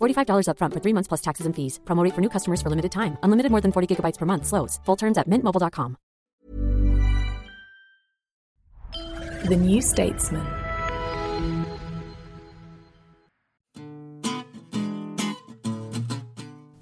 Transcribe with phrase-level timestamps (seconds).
[0.00, 1.80] $45 upfront for three months plus taxes and fees.
[1.84, 3.18] Promo rate for new customers for limited time.
[3.24, 4.46] Unlimited more than 40 gigabytes per month.
[4.46, 4.78] Slows.
[4.84, 5.96] Full terms at mintmobile.com.
[9.48, 10.46] The New Statesman.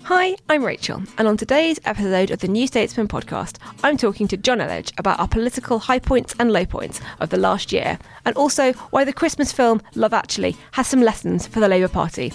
[0.02, 4.38] Hi, I'm Rachel, and on today's episode of the New Statesman podcast, I'm talking to
[4.38, 8.34] Jonn Elledge about our political high points and low points of the last year, and
[8.34, 12.32] also why the Christmas film Love Actually has some lessons for the Labour Party.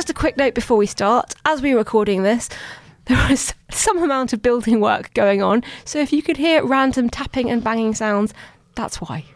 [0.00, 1.34] Just a quick note before we start.
[1.44, 2.48] As we're recording this,
[3.04, 7.10] there was some amount of building work going on, so if you could hear random
[7.10, 8.32] tapping and banging sounds,
[8.74, 9.26] that's why.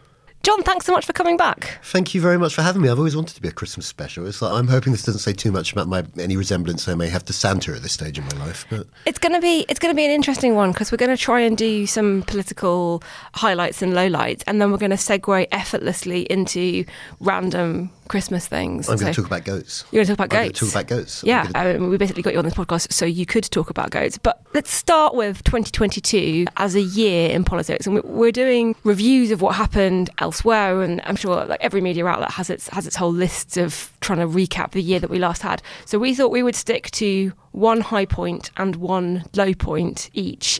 [0.41, 1.79] Jonn, thanks so much for coming back.
[1.83, 2.89] Thank you very much for having me.
[2.89, 4.27] I've always wanted to be a Christmas special.
[4.27, 7.09] It's like I'm hoping this doesn't say too much about my any resemblance I may
[7.09, 8.65] have to Santa at this stage in my life.
[8.69, 11.15] But It's going to be it's going to be an interesting one because we're going
[11.15, 13.03] to try and do some political
[13.33, 16.85] highlights and lowlights, and then we're going to segue effortlessly into
[17.19, 18.87] random Christmas things.
[18.89, 19.83] I'm going So- to talk about goats.
[19.91, 20.59] You're going to talk about I'm goats.
[20.59, 21.23] Talk about goats.
[21.23, 23.69] Yeah, I mean, um, we basically got you on this podcast so you could talk
[23.69, 24.17] about goats.
[24.17, 29.31] But let's start with 2022 as a year in politics, and we- we're doing reviews
[29.31, 30.81] of what happened elsewhere.
[30.81, 34.19] And I'm sure like every media outlet has its has its whole list of trying
[34.19, 35.61] to recap the year that we last had.
[35.85, 40.59] So we thought we would stick to one high point and one low point each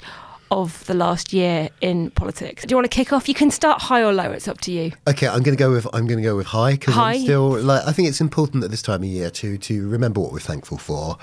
[0.51, 2.63] of the last year in politics.
[2.63, 3.27] Do you want to kick off?
[3.27, 4.31] You can start high or low.
[4.31, 4.91] It's up to you.
[5.07, 7.59] Okay, I'm going to go with I'm going to go with high because I'm still
[7.59, 10.39] like I think it's important at this time of year to to remember what we're
[10.39, 11.17] thankful for,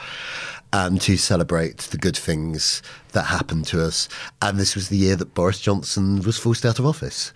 [0.73, 2.83] and to celebrate the good things
[3.13, 4.09] that happened to us.
[4.41, 7.33] And this was the year that Boris Johnson was forced out of office.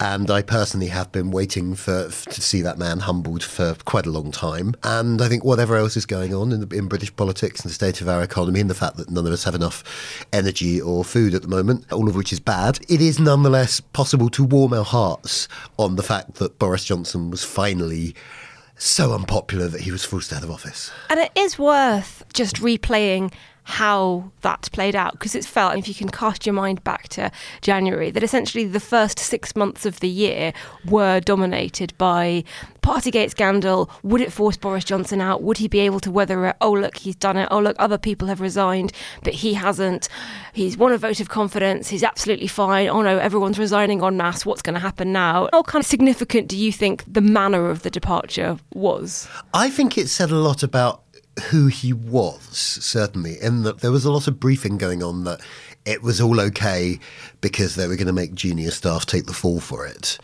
[0.00, 4.10] And I personally have been waiting for to see that man humbled for quite a
[4.10, 4.74] long time.
[4.82, 7.74] And I think whatever else is going on in, the, in British politics and the
[7.74, 11.04] state of our economy, and the fact that none of us have enough energy or
[11.04, 14.72] food at the moment, all of which is bad, it is nonetheless possible to warm
[14.72, 18.14] our hearts on the fact that Boris Johnson was finally
[18.78, 20.90] so unpopular that he was forced out of office.
[21.10, 23.34] And it is worth just replaying
[23.64, 27.30] how that played out because it felt, if you can cast your mind back to
[27.60, 30.52] January, that essentially the first six months of the year
[30.88, 32.44] were dominated by
[32.82, 33.90] Partygate scandal.
[34.02, 35.42] Would it force Boris Johnson out?
[35.42, 36.56] Would he be able to weather it?
[36.60, 37.48] Oh, look, he's done it.
[37.50, 40.08] Oh, look, other people have resigned, but he hasn't.
[40.52, 41.88] He's won a vote of confidence.
[41.88, 42.88] He's absolutely fine.
[42.88, 44.46] Oh, no, everyone's resigning en masse.
[44.46, 45.48] What's going to happen now?
[45.52, 49.28] How kind of significant do you think the manner of the departure was?
[49.52, 51.02] I think it said a lot about
[51.50, 55.40] who he was, certainly, in that there was a lot of briefing going on that
[55.84, 56.98] it was all okay
[57.40, 60.18] because they were going to make junior staff take the fall for it.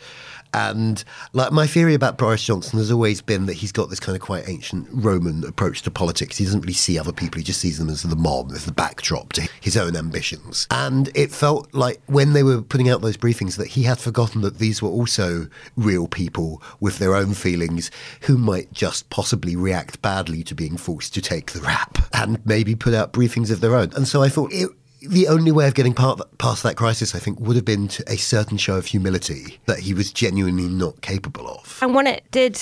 [0.57, 1.03] And
[1.33, 4.23] like my theory about Boris Johnson has always been that he's got this kind of
[4.23, 6.37] quite ancient Roman approach to politics.
[6.37, 8.71] He doesn't really see other people; he just sees them as the mob, as the
[8.71, 10.65] backdrop to his own ambitions.
[10.71, 14.41] And it felt like when they were putting out those briefings that he had forgotten
[14.41, 17.91] that these were also real people with their own feelings
[18.21, 22.73] who might just possibly react badly to being forced to take the rap and maybe
[22.73, 23.91] put out briefings of their own.
[23.95, 24.69] And so I thought it
[25.01, 28.03] the only way of getting part, past that crisis, I think, would have been to
[28.11, 31.79] a certain show of humility that he was genuinely not capable of.
[31.81, 32.59] And when it did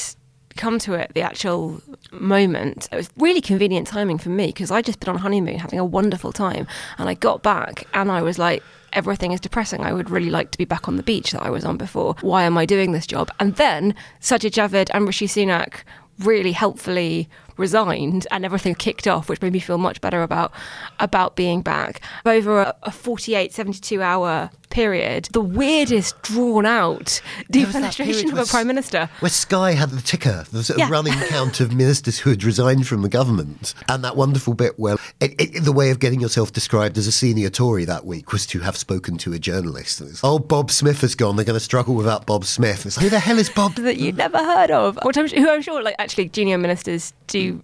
[0.55, 4.85] come to it, the actual moment, it was really convenient timing for me because I'd
[4.85, 6.67] just been on honeymoon having a wonderful time.
[6.97, 9.81] And I got back and I was like, everything is depressing.
[9.81, 12.15] I would really like to be back on the beach that I was on before.
[12.21, 13.29] Why am I doing this job?
[13.39, 15.83] And then Sajid Javid and Rishi Sunak
[16.19, 20.51] really helpfully resigned and everything kicked off, which made me feel much better about
[20.99, 22.01] about being back.
[22.25, 28.67] Over a, a 48, 72 hour period, the weirdest drawn out defenestration of a prime
[28.67, 29.09] minister.
[29.21, 30.91] Where Sky had the ticker, the sort of Yeah.
[30.91, 33.73] running count of ministers who had resigned from the government.
[33.87, 37.11] And that wonderful bit where it, it, the way of getting yourself described as a
[37.13, 40.01] senior Tory that week was to have spoken to a journalist.
[40.01, 41.37] And it's, oh, Bob Smith has gone.
[41.37, 42.85] They're going to struggle without Bob Smith.
[42.85, 43.75] It's like, who the hell is Bob?
[43.85, 47.63] that you'd never heard of, which I'm, who I'm sure, like, actually, junior ministers do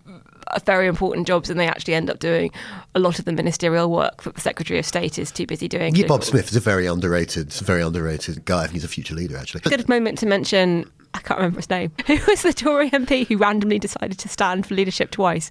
[0.65, 2.51] very important jobs, and they actually end up doing
[2.95, 5.95] a lot of the ministerial work that the Secretary of State is too busy doing.
[5.95, 8.59] Yeah, Bob Smith is a very underrated, very underrated guy.
[8.59, 9.61] I think he's a future leader, actually.
[9.61, 10.89] Good moment to mention.
[11.13, 11.91] I can't remember his name.
[12.07, 15.49] Who was the Tory MP who randomly decided to stand for leadership twice?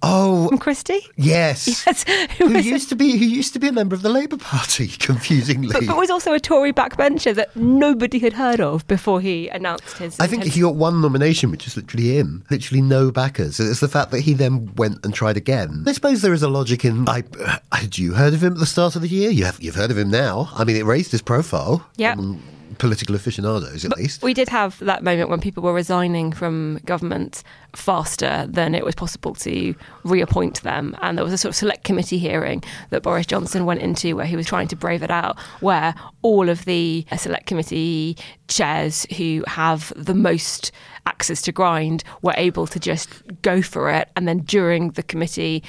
[0.00, 1.00] Oh, Rehman Chishti.
[1.16, 1.84] yes.
[1.86, 2.04] Yes,
[2.38, 4.86] who Who used to be who used to be a member of the Labour Party,
[4.98, 5.72] confusingly.
[5.72, 9.98] but, but was also a Tory backbencher that nobody had heard of before he announced
[9.98, 10.18] his.
[10.20, 10.52] I think intention.
[10.54, 12.44] he got one nomination, which is literally him.
[12.48, 13.58] Literally no backers.
[13.58, 15.82] It's the fact that he then went and tried again.
[15.86, 17.08] I suppose there is a logic in.
[17.08, 17.24] I
[17.72, 19.30] had you heard of him at the start of the year?
[19.30, 19.60] You have.
[19.60, 20.48] You've heard of him now.
[20.54, 21.84] I mean, it raised his profile.
[21.96, 22.12] Yeah.
[22.12, 22.40] among
[22.78, 24.22] Political aficionados, at least.
[24.22, 27.42] We did have that moment when people were resigning from government
[27.74, 30.96] faster than it was possible to reappoint them.
[31.02, 34.26] And there was a sort of select committee hearing that Boris Johnson went into where
[34.26, 38.16] he was trying to brave it out, where all of the select committee
[38.48, 40.72] chairs who have the most
[41.06, 43.08] access to grind were able to just
[43.42, 44.08] go for it.
[44.16, 45.62] And then during the committee,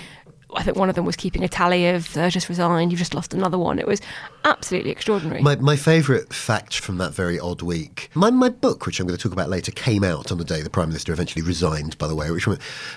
[0.56, 3.13] I think one of them was keeping a tally of uh, just resigned, you've just
[3.13, 3.77] lost another one.
[3.77, 4.01] It was
[4.45, 5.41] absolutely extraordinary.
[5.41, 9.18] My, my favourite fact from that very odd week, my, my book, which I'm going
[9.18, 12.07] to talk about later, came out on the day the Prime Minister eventually resigned, by
[12.07, 12.45] the way, which,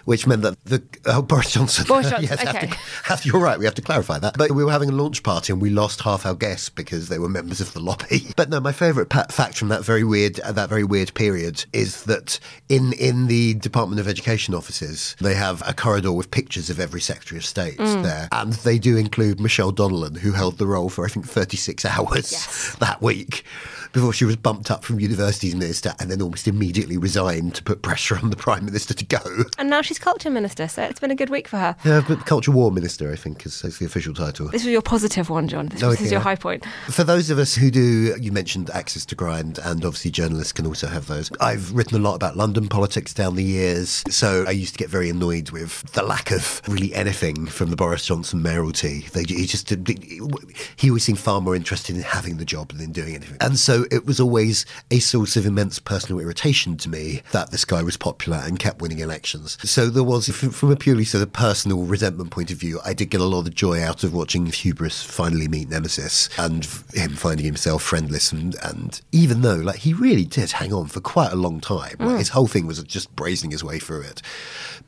[0.05, 1.85] which meant that the oh, Boris Johnson.
[1.87, 2.67] Boris Johnson, yes, have okay.
[2.69, 4.37] to, have, you're right, we have to clarify that.
[4.39, 7.19] But we were having a launch party and we lost half our guests because they
[7.19, 8.27] were members of the lobby.
[8.37, 11.65] But no, my favourite pa- fact from that very weird uh, that very weird period
[11.73, 12.39] is that
[12.69, 17.01] in in the Department of Education offices, they have a corridor with pictures of every
[17.01, 18.03] Secretary of State Mm.
[18.03, 21.85] there, and they do include Michelle Donelan, who held the role for I think 36
[21.85, 22.77] hours Yes.
[22.81, 23.45] that week
[23.93, 27.83] before she was bumped up from universities minister and then almost immediately resigned to put
[27.83, 29.21] pressure on the prime minister to go.
[29.59, 31.77] and now she's culture minister, so it's been a good week for her.
[31.85, 34.49] Yeah, but culture war minister, I think, is, is the official title.
[34.49, 35.71] This was your positive one, Jonn.
[35.71, 36.65] This, this is your high point.
[36.89, 40.67] For those of us who do, you mentioned access to grind, and obviously journalists can
[40.67, 41.31] also have those.
[41.41, 44.89] I've written a lot about London politics down the years, so I used to get
[44.89, 49.07] very annoyed with the lack of really anything from the Boris Johnson mayoralty.
[49.13, 52.93] They, he just he always seemed far more interested in having the job than in
[52.93, 57.23] doing anything, and so it was always a source of immense personal irritation to me
[57.33, 59.59] that this guy was popular and kept winning elections.
[59.69, 63.11] So there was, from a purely sort of personal resentment point of view, I did
[63.11, 66.65] get a lot of joy out of watching Hubris finally meet Nemesis and
[66.95, 68.33] him finding himself friendless.
[68.33, 71.97] And, and even though, like, he really did hang on for quite a long time,
[71.99, 72.17] like, hmm.
[72.17, 74.23] his whole thing was just brazening his way through it.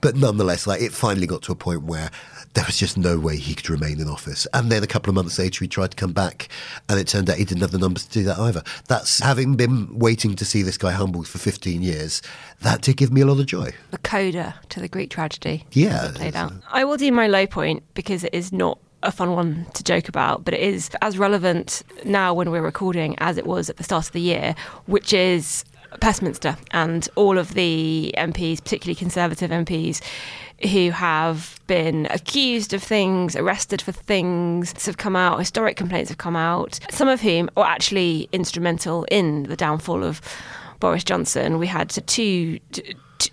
[0.00, 2.10] But nonetheless, like, it finally got to a point where
[2.54, 4.46] there was just no way he could remain in office.
[4.52, 6.48] And then a couple of months later, he tried to come back,
[6.88, 8.62] and it turned out he didn't have the numbers to do that either.
[8.86, 12.20] That's having been waiting to see this guy humbled for 15 years.
[12.60, 13.72] That did give me a lot of joy.
[13.90, 15.64] The coda to the Greek tragedy.
[15.72, 16.52] Yeah, as played out.
[16.70, 20.08] I will do my low point because it is not a fun one to joke
[20.08, 23.84] about, but it is as relevant now when we're recording as it was at the
[23.84, 24.54] start of the year,
[24.86, 25.64] which is
[26.02, 30.02] Westminster and all of the MPs, particularly Conservative MPs,
[30.66, 36.18] who have been accused of things, arrested for things, have come out, historic complaints have
[36.18, 40.20] come out, some of whom are actually instrumental in the downfall of
[40.80, 41.58] Boris Johnson.
[41.58, 42.58] We had two.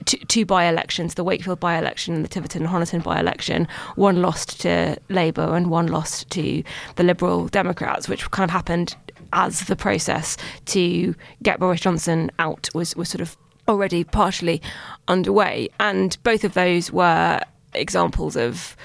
[0.06, 3.68] Two, two by-elections, the Wakefield by-election and the Tiverton and Honiton by-election.
[3.96, 6.64] One lost to Labour and one lost to
[6.96, 8.96] the Liberal Democrats, which kind of happened
[9.34, 13.36] as the process to get Boris Johnson out was, was sort of
[13.72, 14.62] already partially
[15.08, 15.70] underway.
[15.80, 17.42] And both of those were
[17.74, 18.76] examples of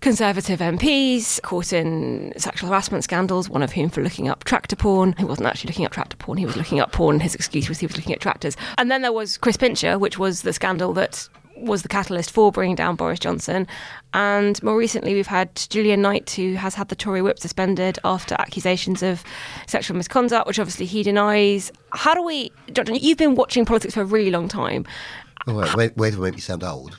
[0.00, 5.12] Conservative MPs caught in sexual harassment scandals, one of whom for looking up tractor porn.
[5.18, 7.18] He wasn't actually looking up tractor porn, he was looking up porn.
[7.18, 8.56] His excuse was he was looking at tractors.
[8.76, 11.28] And then there was Chris Pincher, which was the scandal that
[11.60, 13.66] was the catalyst for bringing down Boris Johnson.
[14.14, 18.34] And more recently, we've had Julian Knight, who has had the Tory whip suspended after
[18.38, 19.22] accusations of
[19.66, 21.70] sexual misconduct, which obviously he denies.
[21.92, 24.86] How do we, Jonathan, you've been watching politics for a really long time.
[25.46, 26.94] Oh, wait, wait, wait make me sound old.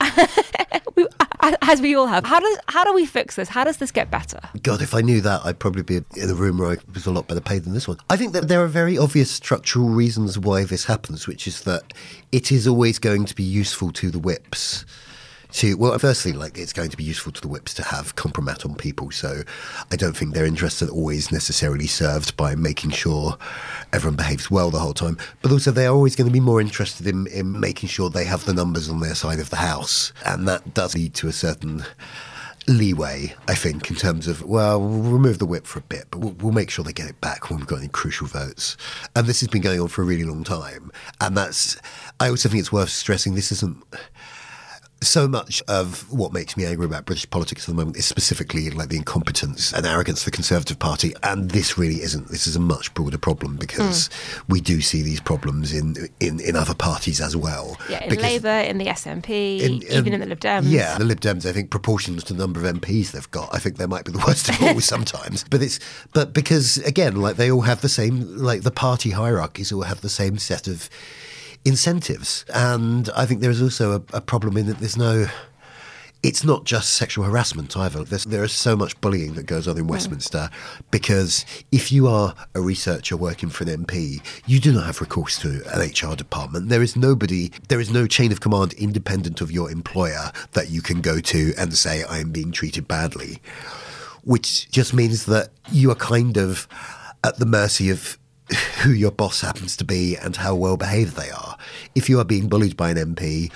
[0.96, 1.06] We,
[1.42, 2.26] as we all have.
[2.26, 3.50] How does how do we fix this?
[3.50, 4.40] How does this get better?
[4.64, 7.12] God, if I knew that, I'd probably be in a room where I was a
[7.12, 7.98] lot better paid than this one.
[8.10, 11.94] I think that there are very obvious structural reasons why this happens, which is that
[12.32, 14.86] it is always going to be useful to the whips
[15.52, 18.66] to well, firstly, like it's going to be useful to the whips to have compromat
[18.66, 19.12] on people.
[19.12, 19.42] So
[19.92, 23.38] I don't think their interests are always necessarily served by making sure
[23.92, 25.18] everyone behaves well the whole time.
[25.42, 28.26] But also, they are always going to be more interested in, in making sure they
[28.26, 31.34] have the numbers on their side of the house, and that does lead to a
[31.34, 31.84] certain
[32.68, 36.20] leeway, I think, in terms of, well, we'll remove the whip for a bit, but
[36.20, 38.78] we'll, we'll, make sure they get it back when we've got any crucial votes.
[39.16, 40.92] And this has been going on for a really long time.
[41.20, 41.78] And that's,
[42.20, 43.84] I also think it's worth stressing this isn't
[45.02, 48.70] so much of what makes me angry about British politics at the moment is specifically
[48.70, 52.28] like the incompetence and arrogance of the Conservative Party, and this really isn't.
[52.28, 54.44] This is a much broader problem because mm.
[54.50, 57.78] we do see these problems in in, in other parties as well.
[57.90, 60.70] Yeah, in Labour, in the SNP, in, even in the Lib Dems.
[60.70, 61.46] Yeah, the Lib Dems.
[61.46, 64.12] I think proportionate to the number of MPs they've got, I think they might be
[64.12, 65.46] the worst of all sometimes.
[65.50, 65.80] But it's
[66.14, 70.02] but because again, like they all have the same, like the party hierarchies all have
[70.02, 70.90] the same set of
[71.66, 72.46] incentives.
[72.54, 75.28] And I think there is also a, a problem in that there's no
[76.22, 78.04] it's not just sexual harassment either.
[78.04, 79.92] There's, there is so much bullying that goes on in hmm.
[79.92, 80.50] Westminster
[80.92, 85.40] because if you are a researcher working for an MP, you do not have recourse
[85.40, 86.70] to an HR department.
[86.70, 90.82] There is nobody, there is no chain of command independent of your employer that you
[90.82, 93.42] can go to and say, I am being treated badly,
[94.24, 96.68] which just means that you are kind of
[97.24, 98.18] at the mercy of
[98.82, 101.58] who your boss happens to be and how well behaved they are.
[101.96, 103.52] If you are being bullied by an MP,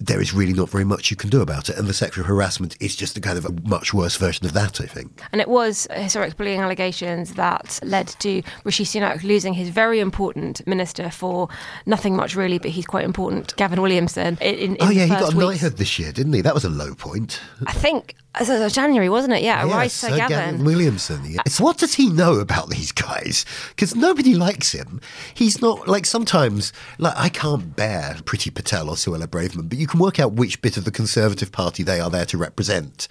[0.00, 1.76] there is really not very much you can do about it.
[1.76, 4.80] And the sexual harassment is just a kind of a much worse version of that,
[4.80, 5.22] I think.
[5.32, 10.66] And it was historic bullying allegations that led to Rishi Sunak losing his very important
[10.66, 11.48] minister for
[11.86, 14.36] nothing much, really, but he's quite important, Gavin Williamson.
[14.40, 16.40] In, in oh, yeah, he got a knighthood this year, didn't he?
[16.40, 17.40] That was a low point.
[17.66, 19.42] I think so January, wasn't it?
[19.42, 20.28] Yeah, yeah right, Sir Gavin.
[20.28, 21.20] Gavin Williamson.
[21.24, 21.42] Yeah.
[21.46, 23.44] It's what does he know about these guys?
[23.70, 25.00] Because nobody likes him.
[25.32, 29.86] He's not like sometimes like I can't bear Priti Patel or Suella Braverman, but you
[29.86, 33.08] can work out which bit of the Conservative Party they are there to represent.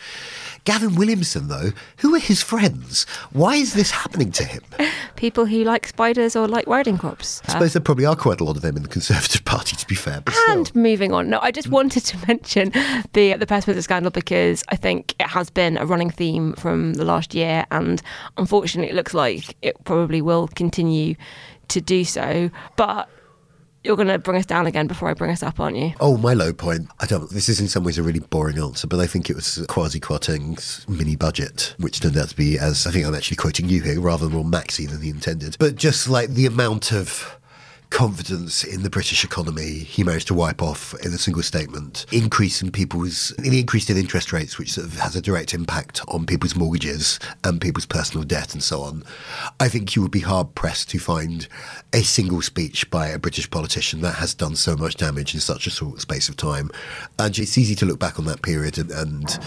[0.65, 3.06] Gavin Williamson, though, who are his friends?
[3.32, 4.63] Why is this happening to him?
[5.18, 7.42] People who like spiders or like riding crops.
[7.46, 9.88] I suppose there probably are quite a lot of them in the Conservative Party, to
[9.88, 10.24] be fair.
[10.50, 10.82] And still.
[10.82, 12.72] moving on, no, I just wanted to mention
[13.13, 17.05] the the Westminster scandal because I think it has been a running theme from the
[17.05, 18.01] last year, and
[18.38, 21.15] unfortunately, it looks like it probably will continue
[21.70, 22.50] to do so.
[22.75, 23.10] But
[23.84, 25.93] you're going to bring us down again before I bring us up, aren't you?
[26.00, 26.88] Oh, my low point.
[27.00, 27.29] I don't.
[27.29, 30.00] This is in some ways a really boring answer, but I think it was Kwasi
[30.00, 33.82] Kwarteng's mini budget, which turned out to be, as I think I'm actually quoting you
[33.82, 35.58] here, rather more maxi than he intended.
[35.60, 37.38] But just like the amount of
[37.94, 42.08] confidence in the British economy he managed to wipe off in a single statement.
[42.12, 46.02] Increase in people's the increase in interest rates, which sort of has a direct impact
[46.08, 49.04] on people's mortgages and people's personal debt and so on.
[49.60, 51.48] I think you would be hard pressed to find
[51.94, 55.68] a single speech by a British politician that has done so much damage in such
[55.68, 56.72] a short space of time.
[57.20, 59.40] And it's easy to look back on that period and, and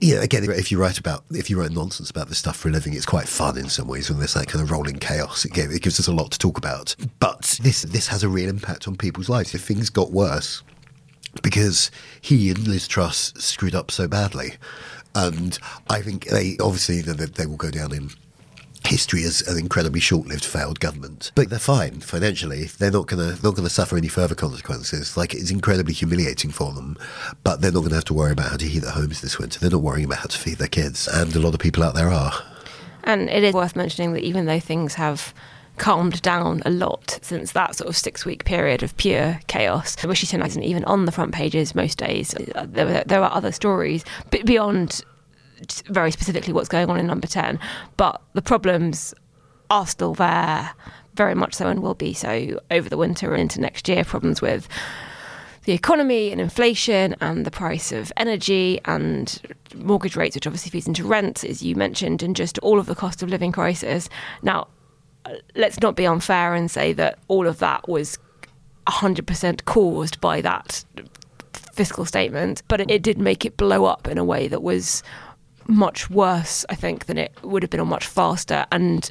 [0.00, 2.72] yeah, again, if you write about if you write nonsense about this stuff for a
[2.72, 5.44] living, it's quite fun in some ways when there's that kind of rolling chaos.
[5.44, 6.96] It, it gives us a lot to talk about.
[7.20, 9.54] But this this has a real impact on people's lives.
[9.54, 10.62] If things got worse
[11.42, 14.54] because he and Liz Truss screwed up so badly,
[15.14, 15.58] and
[15.88, 18.10] I think they obviously they, they will go down in
[18.86, 21.32] history as an incredibly short-lived failed government.
[21.34, 22.64] But they're fine financially.
[22.64, 25.16] They're not gonna not gonna suffer any further consequences.
[25.16, 26.96] Like it's incredibly humiliating for them,
[27.44, 29.60] but they're not gonna have to worry about how to heat their homes this winter.
[29.60, 31.94] They're not worrying about how to feed their kids, and a lot of people out
[31.94, 32.32] there are.
[33.04, 35.32] And it is worth mentioning that even though things have
[35.80, 39.96] calmed down a lot since that sort of six week period of pure chaos.
[39.96, 42.34] Sunak isn't even on the front pages most days.
[42.66, 44.04] There, there are other stories
[44.44, 45.02] beyond
[45.86, 47.58] very specifically what's going on in number 10.
[47.96, 49.14] But the problems
[49.70, 50.70] are still there,
[51.14, 54.04] very much so, and will be so over the winter and into next year.
[54.04, 54.68] Problems with
[55.64, 59.40] the economy and inflation and the price of energy and
[59.76, 62.94] mortgage rates, which obviously feeds into rent, as you mentioned, and just all of the
[62.94, 64.08] cost of living crisis.
[64.42, 64.68] Now,
[65.54, 68.18] let's not be unfair and say that all of that was
[68.86, 70.84] 100% caused by that
[71.74, 75.02] fiscal statement, but it did make it blow up in a way that was
[75.70, 79.10] much worse, I think, than it would have been, or much faster, and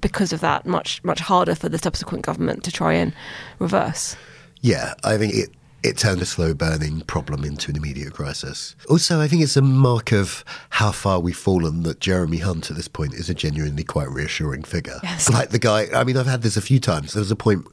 [0.00, 3.14] because of that, much much harder for the subsequent government to try and
[3.58, 4.16] reverse.
[4.60, 5.50] Yeah, I think it
[5.84, 8.74] it turned a slow burning problem into an immediate crisis.
[8.88, 12.76] Also, I think it's a mark of how far we've fallen that Jeremy Hunt at
[12.76, 14.98] this point is a genuinely quite reassuring figure.
[15.02, 15.28] Yes.
[15.30, 17.12] Like the guy, I mean, I've had this a few times.
[17.12, 17.66] There was a point,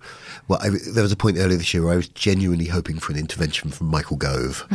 [0.51, 3.13] well, I, there was a point earlier this year where I was genuinely hoping for
[3.13, 4.67] an intervention from Michael Gove.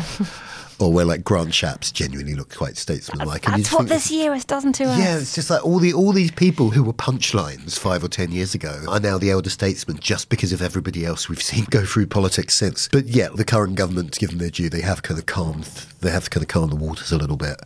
[0.78, 3.46] or where like Grant Shapps genuinely looked quite statesmanlike.
[3.46, 4.98] and That's just what this year has done to us.
[4.98, 8.32] Yeah, it's just like all the all these people who were punchlines five or ten
[8.32, 11.84] years ago are now the elder statesmen just because of everybody else we've seen go
[11.84, 12.88] through politics since.
[12.88, 15.64] But yeah, the current government, given their due, they have kind of calmed
[16.00, 17.56] they have kind of calmed the waters a little bit.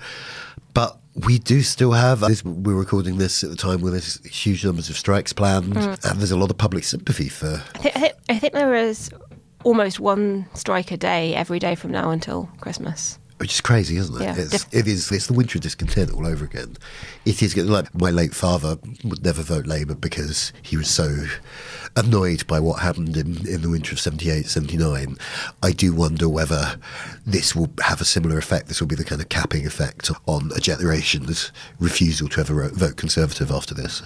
[0.75, 2.21] But we do still have.
[2.21, 6.11] This, we're recording this at the time where there's huge numbers of strikes planned, Mm.
[6.11, 7.62] and there's a lot of public sympathy for.
[7.75, 9.11] I think, I, think, I think there is
[9.64, 13.19] almost one strike a day every day from now until Christmas.
[13.40, 14.25] Which is crazy, isn't it?
[14.25, 14.35] Yeah.
[14.37, 15.11] It's, it is.
[15.11, 16.76] It's the winter of discontent all over again.
[17.25, 21.25] It is like my late father would never vote Labour because he was so
[21.97, 25.16] annoyed by what happened in, in the winter of 78, 79.
[25.62, 26.76] I do wonder whether
[27.25, 28.68] this will have a similar effect.
[28.68, 32.99] This will be the kind of capping effect on a generation's refusal to ever vote
[32.99, 34.02] Conservative after this.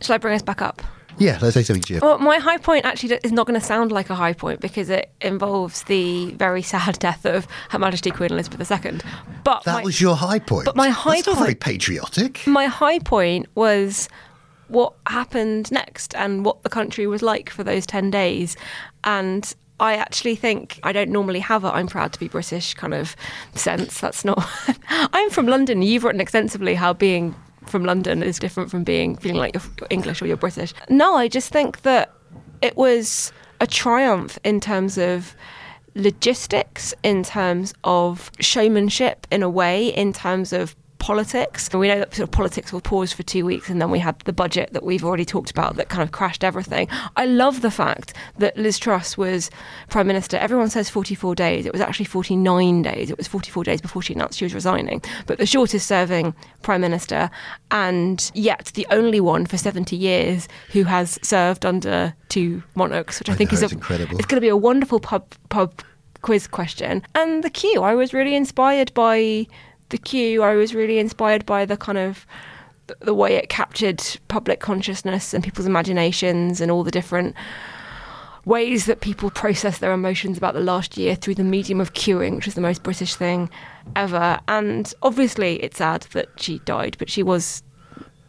[0.00, 0.82] Shall I bring us back up?
[1.18, 2.00] Yeah, let's say something to you.
[2.00, 4.88] Well, my high point actually is not going to sound like a high point because
[4.88, 9.00] it involves the very sad death of Her Majesty Queen Elizabeth II.
[9.44, 10.64] But That my, was your high point.
[10.64, 12.46] but my high That's not very patriotic.
[12.46, 14.08] my high point was
[14.68, 18.56] what happened next and what the country was like for those 10 days.
[19.04, 22.94] And I actually think I don't normally have a I'm proud to be British kind
[22.94, 23.14] of
[23.54, 24.00] sense.
[24.00, 24.48] That's not.
[24.88, 25.82] I'm from London.
[25.82, 27.34] You've written extensively how being
[27.70, 30.74] from London is different from being feeling like you're English or you're British.
[30.88, 32.12] No, I just think that
[32.60, 35.34] it was a triumph in terms of
[35.94, 41.68] logistics, in terms of showmanship, in a way, in terms of politics.
[41.72, 44.20] We know that sort of politics will pause for two weeks, and then we had
[44.20, 46.86] the budget that we've already talked about that kind of crashed everything.
[47.16, 49.50] I love the fact that Liz Truss was
[49.88, 50.36] prime minister.
[50.36, 51.66] Everyone says 44 days.
[51.66, 53.10] It was actually 49 days.
[53.10, 55.02] It was 44 days before she announced she was resigning.
[55.26, 57.30] But the shortest serving prime minister,
[57.70, 63.30] and yet the only one for 70 years who has served under two monarchs, which
[63.30, 64.18] I, I think know, is a, incredible.
[64.18, 65.82] It's going to be a wonderful pub pub
[66.22, 67.02] quiz question.
[67.14, 69.46] And the queue, I was really inspired by
[69.90, 70.42] the queue.
[70.42, 72.26] I was really inspired by the kind of
[73.00, 77.34] the, way it captured public consciousness and people's imaginations and all the different
[78.44, 82.36] ways that people process their emotions about the last year through the medium of queuing,
[82.36, 83.50] which is the most British thing
[83.94, 84.40] ever.
[84.48, 87.62] And obviously, it's sad that she died, but she was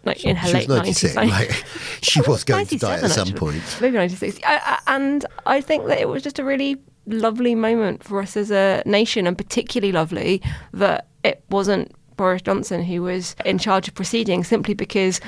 [0.03, 1.15] like in her late 96.
[1.15, 1.32] nineties.
[1.32, 1.65] Like,
[2.01, 3.77] she was going to die at 97 some point.
[3.80, 4.39] Maybe 96.
[4.46, 8.36] I, I, and I think that it was just a really lovely moment for us
[8.36, 10.41] as a nation, and particularly lovely
[10.74, 15.20] that it wasn't Boris Johnson who was in charge of proceedings, simply because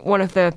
[0.00, 0.56] one of the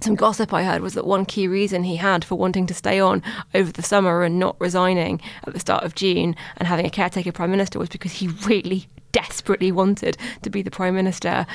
[0.00, 3.00] some gossip I heard was that one key reason he had for wanting to stay
[3.00, 3.22] on
[3.54, 7.32] over the summer and not resigning at the start of June and having a caretaker
[7.32, 11.46] prime minister was because he really desperately wanted to be the prime minister,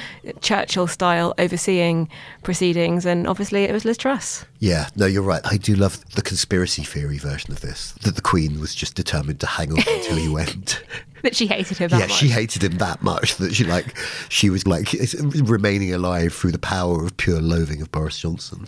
[0.41, 2.09] Churchill style, overseeing
[2.41, 3.05] proceedings.
[3.05, 4.45] And obviously, it was Liz Truss.
[4.57, 5.41] Yeah, no, you're right.
[5.45, 9.39] I do love the conspiracy theory version of this that the Queen was just determined
[9.41, 10.83] to hang on until he went.
[11.23, 12.17] That she hated him that yeah, much.
[12.17, 13.97] she hated him that much that she like
[14.29, 14.93] she was like
[15.33, 18.67] remaining alive through the power of pure loathing of Boris Johnson.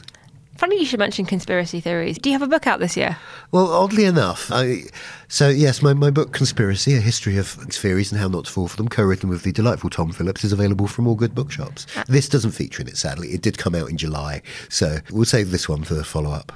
[0.56, 2.18] Funny you should mention conspiracy theories.
[2.18, 3.18] Do you have a book out this year?
[3.52, 4.84] Well, oddly enough, I
[5.28, 8.68] so yes, my, my book Conspiracy: A History of Theories and How Not to Fall
[8.68, 11.88] for Them, co-written with the delightful Tom Phillips, is available from all good bookshops.
[11.98, 12.04] Ah.
[12.08, 13.30] This doesn't feature in it, sadly.
[13.30, 16.52] It did come out in July, so we'll save this one for the follow-up.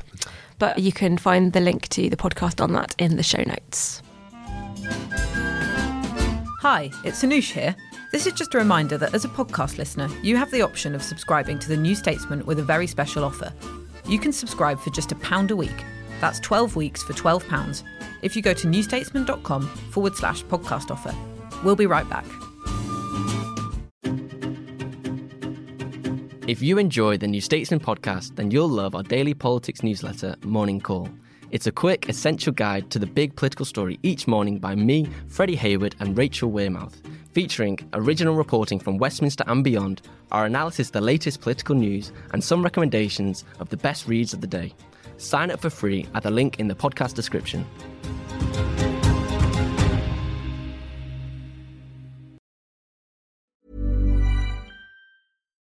[0.59, 4.03] But you can find the link to the podcast on that in the show notes.
[6.61, 7.75] Hi, it's Anoosh here.
[8.11, 11.03] This is just a reminder that as a podcast listener, you have the option of
[11.03, 13.53] subscribing to The New Statesman with a very special offer.
[14.07, 15.85] You can subscribe for just a pound a week.
[16.19, 17.83] That's 12 weeks for £12
[18.23, 21.13] if you go to newstatesman.com forward slash podcast offer.
[21.63, 22.25] We'll be right back.
[26.47, 30.81] If you enjoy the New Statesman podcast, then you'll love our daily politics newsletter, Morning
[30.81, 31.07] Call.
[31.49, 35.55] It's a quick, essential guide to the big political story each morning by me, Freddie
[35.55, 36.95] Hayward, and Rachel Wearmouth,
[37.31, 40.01] featuring original reporting from Westminster and beyond,
[40.33, 44.41] our analysis of the latest political news, and some recommendations of the best reads of
[44.41, 44.73] the day.
[45.15, 47.65] Sign up for free at the link in the podcast description.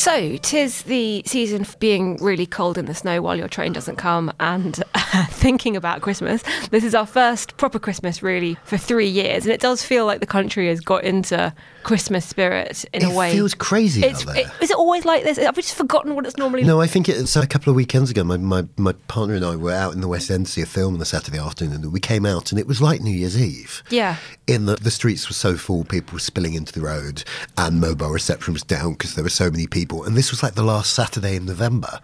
[0.00, 3.96] So, tis the season for being really cold in the snow while your train doesn't
[3.96, 4.76] come and
[5.28, 6.42] thinking about Christmas.
[6.70, 9.44] This is our first proper Christmas, really, for three years.
[9.44, 13.14] And it does feel like the country has got into Christmas spirit in It a
[13.14, 13.28] way.
[13.28, 14.46] It feels crazy It's, out there.
[14.46, 15.36] it- is it always like this?
[15.36, 18.10] Have we just forgotten what it's normally No, I think it's a couple of weekends
[18.10, 18.24] ago.
[18.24, 20.66] My, my, my partner and I were out in the West End to see a
[20.66, 23.38] film on a Saturday afternoon, and we came out, and it was like New Year's
[23.38, 23.82] Eve.
[23.90, 24.16] Yeah.
[24.46, 27.22] In that the streets were so full, people were spilling into the road,
[27.58, 29.89] and mobile reception was down because there were so many people.
[30.04, 32.00] And this was like the last Saturday in November.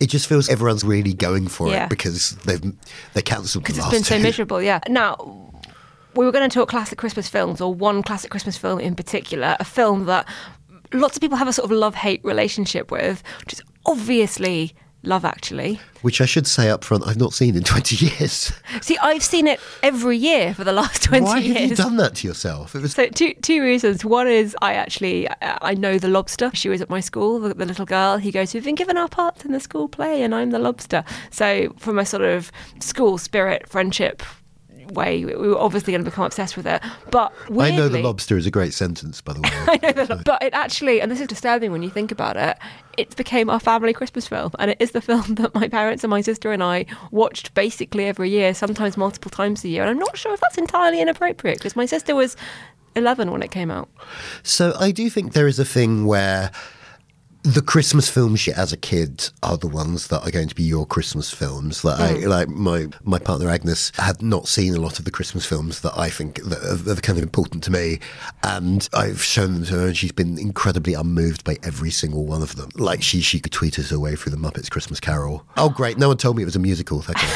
[0.00, 1.84] It just feels everyone's really going for Yeah.
[1.84, 2.62] it because they've
[3.14, 4.22] they cancelled the because it's been so two.
[4.22, 4.62] miserable.
[4.62, 4.80] Yeah.
[4.88, 5.16] Now,
[6.14, 9.56] we were going to talk classic Christmas films, or one classic Christmas film in particular,
[9.60, 10.26] a film that
[10.92, 15.24] lots of people have a sort of love hate relationship with, which is obviously Love
[15.24, 15.80] Actually.
[16.02, 18.52] Which I should say up front, I've not seen in 20 years.
[18.80, 21.54] See, I've seen it every year for the last 20 Why years.
[21.54, 22.74] Why have you done that to yourself?
[22.74, 24.04] It was So two two reasons.
[24.04, 26.50] One is I actually I I know the lobster.
[26.54, 28.18] She was at my school, the, the little girl.
[28.18, 31.04] He goes, "We've been given our parts in the school play, and I'm the lobster."
[31.30, 34.22] So from a sort of school spirit, friendship
[34.92, 36.82] way, we were obviously going to become obsessed with it.
[37.10, 39.50] But I know the lobster is a great sentence, by the way.
[39.52, 42.58] I know that, but it actually, and this is disturbing when you think about it,
[42.96, 46.10] it became our family Christmas film, and it is the film that my parents and
[46.10, 49.82] my sister and I watched basically every year, sometimes multiple times a year.
[49.82, 52.36] And I'm not sure if that's entirely inappropriate because my sister was
[52.94, 53.88] 11 when it came out.
[54.42, 56.50] So I do think there is a thing where
[57.46, 60.64] the Christmas films you as a kid are the ones that are going to be
[60.64, 61.82] your Christmas films.
[61.82, 62.26] That I mm.
[62.26, 65.96] like my my partner Agnes had not seen a lot of the Christmas films that
[65.96, 68.00] I think that are, are kind of important to me,
[68.42, 72.42] and I've shown them to her, and she's been incredibly unmoved by every single one
[72.42, 72.68] of them.
[72.74, 75.46] Like she she could tweet us away through the Muppets Christmas Carol.
[75.56, 75.98] Oh great!
[75.98, 77.00] No one told me it was a musical.
[77.00, 77.28] Thank you.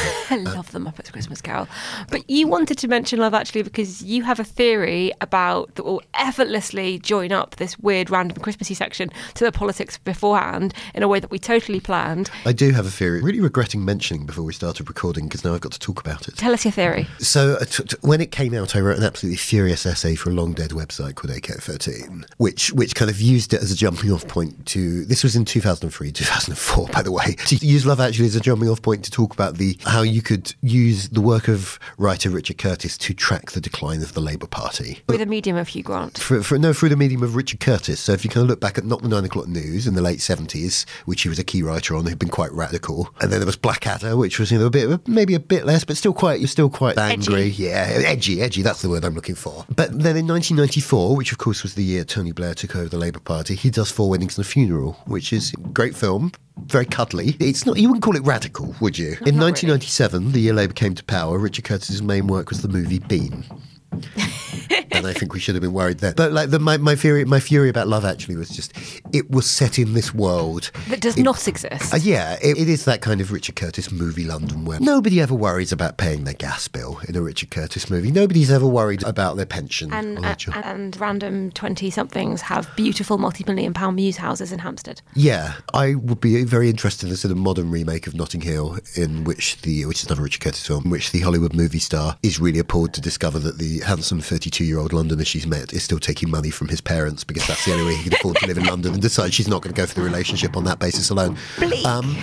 [0.49, 1.69] I love the Muppets Christmas Carol.
[2.09, 6.03] But you wanted to mention Love Actually because you have a theory about that will
[6.15, 11.19] effortlessly join up this weird random Christmassy section to the politics beforehand in a way
[11.19, 12.29] that we totally planned.
[12.45, 13.21] I do have a theory.
[13.21, 16.37] Really regretting mentioning before we started recording because now I've got to talk about it.
[16.37, 17.07] Tell us your theory.
[17.19, 20.29] So uh, t- t- when it came out, I wrote an absolutely furious essay for
[20.29, 24.11] a long dead website called AK13, which which kind of used it as a jumping
[24.11, 25.05] off point to.
[25.05, 27.35] This was in 2003, 2004, by the way.
[27.51, 30.21] To use Love Actually as a jumping off point to talk about the how you
[30.21, 34.47] could use the work of writer Richard Curtis to track the decline of the Labour
[34.47, 35.01] Party.
[35.07, 36.17] With the medium of Hugh Grant.
[36.17, 37.99] For, for, no, through the medium of Richard Curtis.
[37.99, 40.01] So if you kind of look back at Not the Nine O'Clock News in the
[40.01, 43.13] late 70s, which he was a key writer on, who'd been quite radical.
[43.19, 45.83] And then there was Blackadder, which was, you know, a bit, maybe a bit less,
[45.83, 47.43] but still quite, you're still quite angry.
[47.43, 49.65] Yeah, edgy, edgy, that's the word I'm looking for.
[49.67, 52.97] But then in 1994, which of course was the year Tony Blair took over the
[52.97, 56.31] Labour Party, he does Four Weddings and a Funeral, which is a great film.
[56.65, 57.35] Very cuddly.
[57.39, 57.77] It's not.
[57.77, 59.13] You wouldn't call it radical, would you?
[59.25, 62.99] In 1997, the year Labour came to power, Richard Curtis's main work was the movie
[62.99, 63.45] Bean
[63.91, 66.13] and I think we should have been worried then.
[66.15, 68.73] But like the, my my fury my fury about love actually was just
[69.13, 71.93] it was set in this world That does It- not exist.
[71.93, 75.33] uh, yeah, it, it is that kind of Richard Curtis movie London where nobody ever
[75.35, 78.11] worries about paying their gas bill in a Richard Curtis movie.
[78.11, 79.91] Nobody's ever worried about their pension.
[79.93, 80.55] and, or their and, job.
[80.63, 85.01] and random 20 somethings have beautiful multi million pound mews houses in Hampstead.
[85.15, 88.79] Yeah, I would be very interested in a sort of modern remake of Notting Hill,
[88.95, 92.17] in which the which is another Richard Curtis film, in which the Hollywood movie star
[92.23, 96.29] is really appalled to discover that the handsome thirty-two-year-old Londoner she's met is still taking
[96.29, 98.65] money from his parents because that's the only way he can afford to live in
[98.65, 101.37] London, and decides she's not going to go for the relationship on that basis alone.
[101.85, 102.17] Um,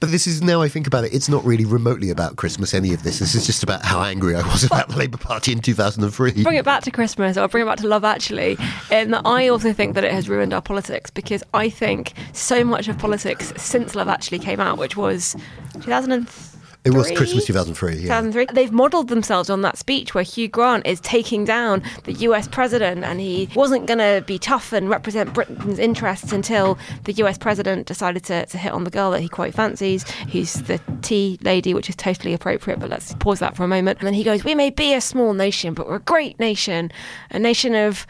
[0.00, 2.74] but this is now I think about it, it's not really remotely about Christmas.
[2.74, 5.52] Any of this, this is just about how angry I was about the Labour Party
[5.52, 6.42] in two thousand and three.
[6.42, 8.56] Bring it back to Christmas or bring it back to Love Actually.
[8.90, 12.88] And I also think that it has ruined our politics because I think so much
[12.88, 15.36] of politics since Love Actually came out, which was
[15.74, 16.53] 2003.
[16.84, 18.00] It was Christmas 2003, yeah.
[18.02, 18.46] 2003.
[18.52, 23.04] They've modelled themselves on that speech where Hugh Grant is taking down the US president
[23.04, 27.86] and he wasn't going to be tough and represent Britain's interests until the US president
[27.86, 31.72] decided to, to hit on the girl that he quite fancies, who's the tea lady,
[31.72, 34.00] which is totally appropriate, but let's pause that for a moment.
[34.00, 36.92] And then he goes, We may be a small nation, but we're a great nation,
[37.30, 38.06] a nation of.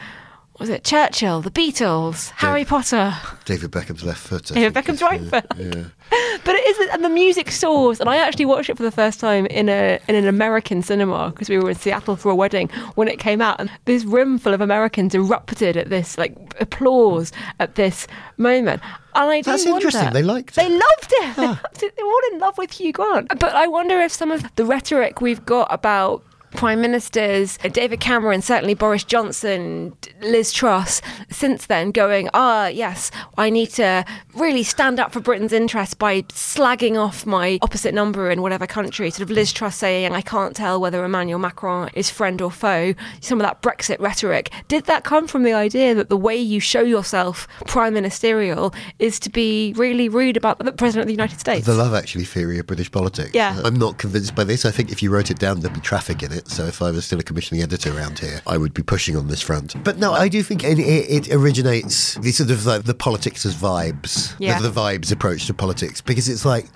[0.61, 3.13] Was it Churchill, the Beatles, Harry Potter?
[3.45, 4.51] David Beckham's left foot.
[4.53, 5.45] I David Beckham's right foot.
[5.59, 5.85] yeah.
[6.45, 8.01] But it is, and the music soars.
[8.01, 11.31] And I actually watched it for the first time in a in an American cinema
[11.31, 14.39] because we were in Seattle for a wedding when it came out, and this room
[14.39, 18.83] full of Americans erupted at this like applause at this moment.
[19.15, 20.13] And I do That's wonder- interesting.
[20.13, 20.57] They liked it.
[20.57, 20.71] They it.
[20.73, 21.35] loved it.
[21.39, 21.63] Ah.
[21.81, 23.29] They were all in love with Hugh Grant.
[23.41, 26.23] But I wonder if some of the rhetoric we've got about
[26.55, 33.51] prime ministers, David Cameron, certainly Boris Johnson, Liz Truss, since then going, ah, yes, I
[33.51, 38.43] need to really stand up for Britain's interests by slagging off my opposite number in
[38.43, 39.11] whatever country.
[39.11, 42.95] Sort of Liz Truss saying, I can't tell whether Emmanuel Macron is friend or foe.
[43.21, 44.51] Some of that Brexit rhetoric.
[44.69, 49.19] Did that come from the idea that the way you show yourself prime ministerial is
[49.21, 51.67] to be really rude about the president of the United States?
[51.67, 53.31] The love actually theory of British politics.
[53.35, 53.61] Yeah.
[53.65, 54.65] I'm not convinced by this.
[54.65, 56.44] I think if you wrote it down, there'd be traffic in it.
[56.47, 59.29] So if I was still a commissioning editor around here, I would be pushing on
[59.29, 59.83] this front.
[59.83, 63.47] But no, I do think it, it, it originates the sort of like the politics
[63.47, 64.61] as vibes, Yeah.
[64.61, 66.67] the, the vibes approach to politics, because it's like.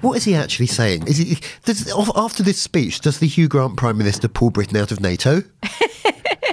[0.00, 1.06] What is he actually saying?
[1.06, 3.00] Is he does, after this speech?
[3.02, 5.42] Does the Hugh Grant Prime Minister pull Britain out of NATO?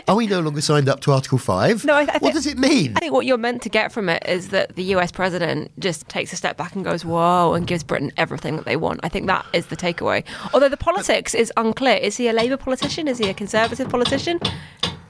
[0.09, 1.85] Are we no longer signed up to Article Five?
[1.85, 2.93] No, I, I what does it mean?
[2.95, 6.09] I think what you're meant to get from it is that the US president just
[6.09, 9.01] takes a step back and goes, whoa, and gives Britain everything that they want.
[9.03, 10.23] I think that is the takeaway.
[10.51, 11.97] Although the politics is unclear.
[11.97, 13.07] Is he a Labour politician?
[13.07, 14.39] Is he a Conservative politician?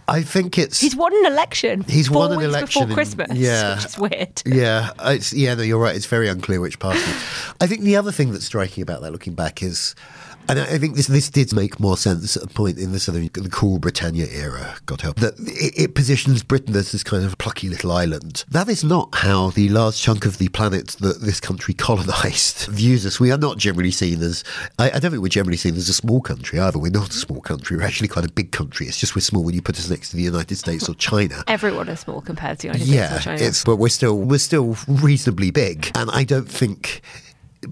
[0.10, 1.84] I think it's He's won an election.
[1.84, 3.76] He's four won an weeks election before in- Christmas, yeah.
[3.76, 4.42] which is weird.
[4.46, 5.54] Yeah, it's yeah.
[5.54, 5.96] No, you're right.
[5.96, 7.00] It's very unclear which party.
[7.62, 9.94] I think the other thing that's striking about that, looking back, is,
[10.48, 13.18] and I think this this did make more sense at a point in the sort
[13.18, 14.78] of the cool Britannia era.
[14.86, 18.46] God help that it, it positions Britain as this kind of plucky little island.
[18.50, 23.06] That is not how the large chunk of the planet that this country colonised views
[23.06, 23.20] us.
[23.20, 24.44] We are not generally seen as.
[24.80, 26.80] I, I don't think we're generally seen as a small country either.
[26.80, 27.78] We're not a small country.
[27.78, 28.88] We're actually quite a big country.
[28.88, 31.44] It's just we're small when you put us next to the United States or China.
[31.48, 33.44] Everyone is small compared to the United Yeah, States or China.
[33.44, 37.02] it's but we're still we're still reasonably big, and I don't think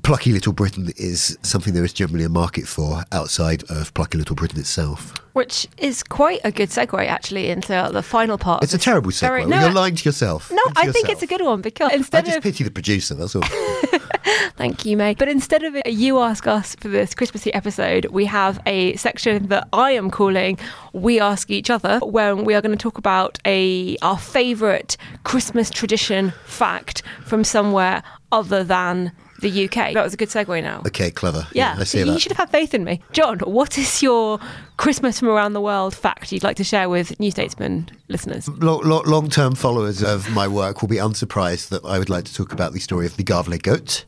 [0.04, 4.36] plucky little Britain is something there is generally a market for outside of plucky little
[4.36, 5.14] Britain itself.
[5.34, 8.64] Which is quite a good segue, actually, into the final part.
[8.64, 9.22] It's a terrible segue.
[9.28, 10.52] very- You're lying to yourself.
[10.52, 12.72] No, to I think it's a good one because I instead just of pity the
[12.72, 13.14] producer.
[13.14, 13.44] That's all.
[14.58, 15.14] Thank you, May.
[15.14, 19.48] But instead of a you ask us for this Christmassy episode, we have a section
[19.48, 20.58] that I am calling
[20.94, 25.70] We Ask Each Other, where we are going to talk about a our favourite Christmas
[25.70, 29.94] tradition fact from somewhere other than the UK.
[29.94, 30.82] That was a good segue now.
[30.88, 31.48] okay, clever.
[31.54, 32.20] Yeah, I see you that.
[32.20, 33.02] should have had faith in me.
[33.14, 34.40] Jonn, what is your
[34.78, 38.48] Christmas from around the world fact you'd like to share with New Statesman listeners?
[38.50, 42.34] Lo- lo- long-term followers of my work will be unsurprised that I would like to
[42.34, 44.04] talk about the story of the Gavle goat.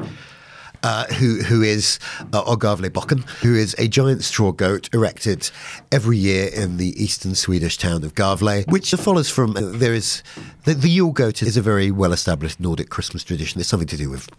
[0.82, 2.00] Uh, who who is
[2.32, 5.52] uh, Ogavle Bocken, who is a giant straw goat erected
[5.92, 10.24] every year in the eastern Swedish town of Gavle, which follows from uh, there is
[10.64, 13.60] the, the Yule goat is a very well established Nordic Christmas tradition.
[13.60, 14.30] It's something to do with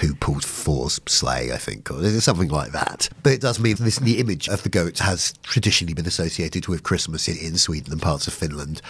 [0.00, 3.08] who pulled Thor's sleigh, I think, or something like that.
[3.22, 6.82] But it does mean this, the image of the goat has traditionally been associated with
[6.82, 8.80] Christmas in, in Sweden and parts of Finland.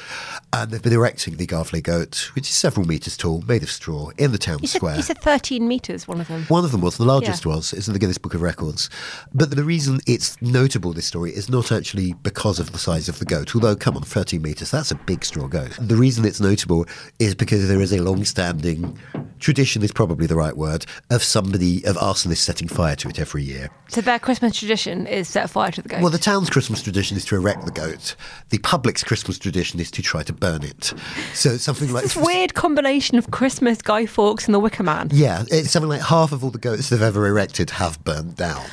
[0.53, 4.11] And they've been erecting the Gavle goat, which is several metres tall, made of straw,
[4.19, 4.97] in the town said, square.
[4.97, 6.45] you said 13 metres, one of them.
[6.45, 7.55] One of them was, the largest Yeah.
[7.55, 8.89] was, it's in the Guinness Book of Records.
[9.35, 13.19] But the reason it's notable, this story, is not actually because of the size of
[13.19, 15.77] the goat, although, come on, 13 metres, that's a big straw goat.
[15.81, 16.87] The reason it's notable
[17.19, 18.97] is because there is a long standing
[19.41, 23.43] tradition, is probably the right word, of somebody, of arsonists setting fire to it every
[23.43, 23.71] year.
[23.89, 26.01] So their Christmas tradition is set fire to the goat.
[26.01, 28.17] Well, the town's Christmas tradition is to erect the goat.
[28.51, 30.93] The public's Christmas tradition is to try to burn it.
[31.33, 35.11] So it's something like this weird combination of Christmas, Guy Fawkes, and the Wicker Man.
[35.13, 38.65] Yeah, it's something like half of all the goats they've ever erected have burnt down.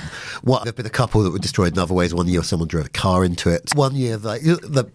[0.44, 2.14] What there've been a couple that were destroyed in other ways.
[2.14, 3.72] One year, someone drove a car into it.
[3.76, 4.90] One year, like the,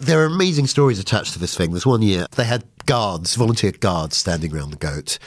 [0.00, 1.70] there are amazing stories attached to this thing.
[1.70, 5.18] There's one year they had guards, volunteer guards, standing around the goat.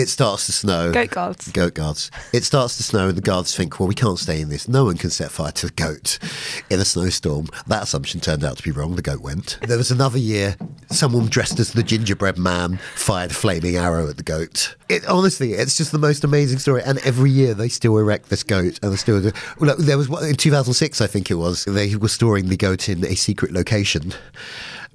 [0.00, 0.92] It starts to snow.
[0.92, 1.52] Goat guards.
[1.52, 2.10] Goat guards.
[2.32, 4.66] It starts to snow, and the guards think, well, we can't stay in this.
[4.66, 6.18] No one can set fire to a goat
[6.70, 7.48] in a snowstorm.
[7.66, 8.96] That assumption turned out to be wrong.
[8.96, 9.58] The goat went.
[9.60, 10.56] There was another year,
[10.90, 14.74] someone dressed as the gingerbread man fired a flaming arrow at the goat.
[14.88, 16.82] It honestly, it's just the most amazing story.
[16.82, 19.32] And every year they still erect this goat, and they still do.
[19.58, 21.66] Well, look, there was one in 2006, I think it was.
[21.66, 24.14] They were storing the goat in a secret location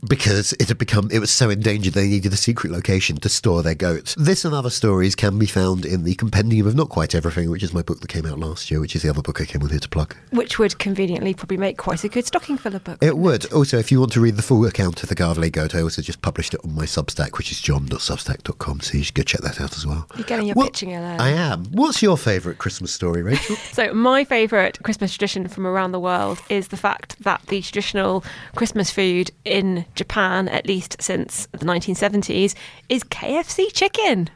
[0.08, 3.63] because it had become it was so endangered they needed a secret location to store
[3.63, 4.15] their goats.
[4.17, 7.63] This and other stories can be found in the Compendium of Not Quite Everything, which
[7.63, 9.63] is my book that came out last year, which is the other book I came
[9.63, 10.15] on here to plug.
[10.31, 12.97] Which would conveniently probably make quite a good stocking filler book.
[13.01, 13.51] It would.
[13.53, 16.01] Also, if you want to read the full account of the Garveley goat, I also
[16.01, 19.60] just published it on my Substack, which is john.substack.com, so you should go check that
[19.62, 20.08] out as well.
[20.15, 21.19] You're getting your What- pitching there.
[21.19, 21.65] I am.
[21.71, 23.55] What's your favourite Christmas story, Rachel?
[23.75, 28.23] So, my favourite Christmas tradition from around the world is the fact that the traditional
[28.55, 32.55] Christmas food in Japan, at least since the 1970s,
[32.89, 34.29] is KFC chicken.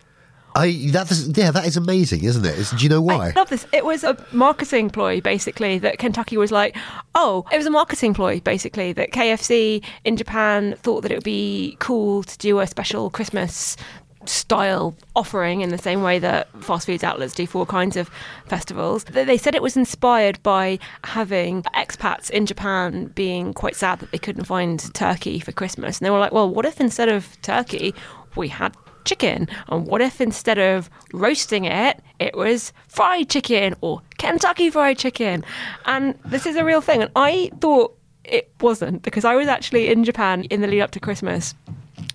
[0.55, 2.57] I that is yeah, that is amazing, isn't it?
[2.57, 3.29] Is, do you know why?
[3.29, 3.67] I love this.
[3.71, 6.75] It was a marketing ploy, basically, that Kentucky was like,
[7.15, 11.23] oh, it was a marketing ploy, basically, that KFC in Japan thought that it would
[11.23, 13.77] be cool to do a special Christmas
[14.29, 18.09] style offering in the same way that fast food outlets do for all kinds of
[18.45, 19.03] festivals.
[19.05, 24.11] They they said it was inspired by having expats in Japan being quite sad that
[24.11, 25.99] they couldn't find turkey for Christmas.
[25.99, 27.93] And they were like, well, what if instead of turkey,
[28.35, 29.47] we had chicken?
[29.69, 35.43] And what if instead of roasting it, it was fried chicken or Kentucky fried chicken?
[35.85, 37.01] And this is a real thing.
[37.01, 40.91] And I thought it wasn't because I was actually in Japan in the lead up
[40.91, 41.55] to Christmas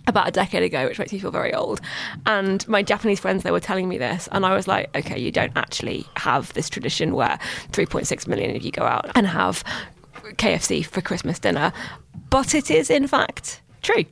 [0.06, 1.80] about a decade ago, which makes me feel very old.
[2.26, 5.32] And my Japanese friends, they were telling me this, and I was like, okay, you
[5.32, 7.38] don't actually have this tradition where
[7.72, 9.64] 3.6 million of you go out and have
[10.22, 11.72] KFC for Christmas dinner.
[12.30, 14.04] But it is, in fact, true.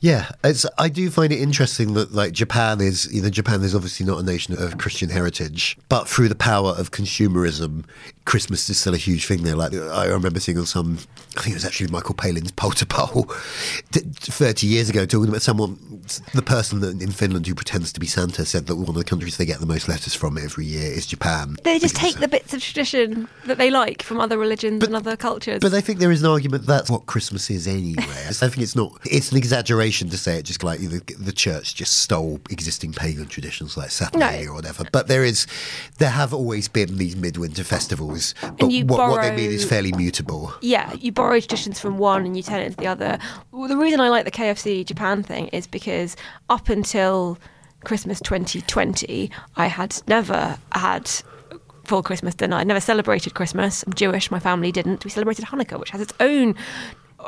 [0.00, 0.30] Yeah,
[0.76, 4.18] I do find it interesting that like Japan is, you know, Japan is obviously not
[4.18, 7.84] a nation of Christian heritage, but through the power of consumerism,
[8.26, 9.54] Christmas is still a huge thing there.
[9.54, 10.98] Like I remember seeing on some,
[11.38, 13.22] I think it was actually Michael Palin's Pole to Pole
[13.92, 16.02] 30 years ago talking about someone,
[16.34, 19.04] the person that in Finland who pretends to be Santa said that one of the
[19.04, 21.56] countries they get the most letters from every year is Japan.
[21.62, 25.16] They just take the bits of tradition that they like from other religions and other
[25.16, 25.60] cultures.
[25.60, 28.02] But I think there is an argument that's what Christmas is anyway.
[28.28, 28.98] I think it's not.
[29.04, 33.26] It's an exaggeration to say it just like know, the church just stole existing pagan
[33.26, 34.50] traditions like Saturnalia No.
[34.50, 34.84] or whatever.
[34.90, 35.46] But there is,
[35.98, 38.15] there have always been these midwinter festivals.
[38.40, 40.52] But what, what they mean is fairly mutable.
[40.60, 43.18] yeah, you borrow traditions from one and you turn it into the other.
[43.52, 46.16] Well, the reason I like the KFC Japan thing is because
[46.48, 47.38] up until
[47.84, 51.10] Christmas 2020, I had never had
[51.84, 52.56] full Christmas dinner.
[52.56, 53.84] I never celebrated Christmas.
[53.86, 55.04] I'm Jewish, my family didn't.
[55.04, 56.54] We celebrated Hanukkah, which has its own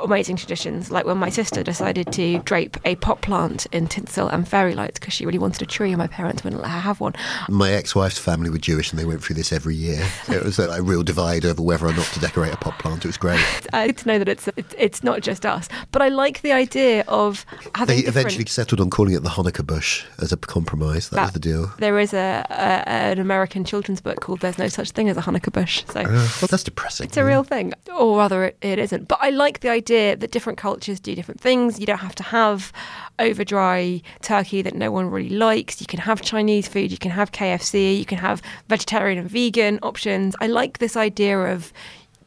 [0.03, 4.47] amazing traditions, like when my sister decided to drape a pot plant in tinsel and
[4.49, 7.01] fairy lights because she really wanted a tree and my parents wouldn't let her have
[7.01, 7.15] one.
[7.49, 10.07] My ex-wife's family were Jewish, and they went through this every year.
[10.29, 13.05] It was a, a real divide over whether or not to decorate a pot plant.
[13.05, 13.45] It was great.
[13.73, 17.05] I good to know that it's it's- not just us, but I like the idea
[17.07, 21.09] of having They different- eventually settled on calling it the Hanukkah bush as a compromise.
[21.11, 21.73] That, was the deal.
[21.79, 25.21] There is a, a an American children's book called "There's No Such Thing as a
[25.23, 26.05] Hanukkah Bush," so Uh,
[26.41, 27.07] well, that's depressing.
[27.07, 29.07] it's a real thing, or rather, it, it isn't.
[29.09, 31.81] But I like the idea that different cultures do different things.
[31.81, 32.72] You don't have to have
[33.18, 35.81] over dry turkey that no one really likes.
[35.81, 36.92] You can have Chinese food.
[36.92, 37.98] You can have KFC.
[37.98, 40.37] You can have vegetarian and vegan options.
[40.40, 41.72] I like this idea of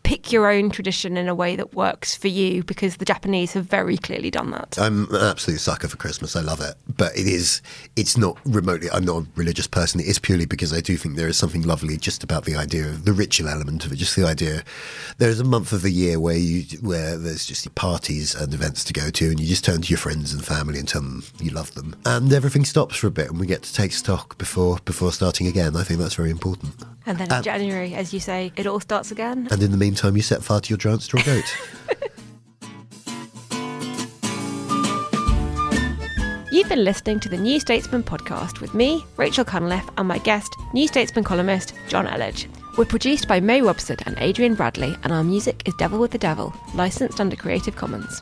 [0.04, 3.66] pick your own tradition in a way that works for you because the Japanese have
[3.66, 4.78] very clearly done that.
[4.80, 6.36] I'm an absolute sucker for Christmas.
[6.36, 7.62] I love it, but it is.
[7.96, 8.90] It's not remotely.
[8.92, 10.00] I'm not a religious person.
[10.00, 12.86] It is purely because I do think there is something lovely just about the idea
[12.86, 13.98] of the ritual element of it.
[13.98, 14.64] Just the idea.
[15.18, 18.94] There's a month of the year where you where there's just parties and events to
[18.94, 21.52] go to, and you just turn to your friends and family and tell them you
[21.52, 24.80] love them, and everything stops for a bit, and we get to take stock before
[24.86, 25.76] before starting again.
[25.76, 26.74] I think that's very important.
[27.06, 29.48] And then in January, as you say, it all starts again.
[29.50, 31.58] And in the meantime, you set fire to your giant straw goat.
[36.52, 40.54] You've been listening to the New Statesman podcast with me, Rachel Cunliffe, and my guest,
[40.74, 42.48] New Statesman columnist Jonn Elledge.
[42.78, 46.18] We're produced by May Robson and Adrian Bradley, and our music is Devil with the
[46.18, 48.22] Devil, licensed under Creative Commons.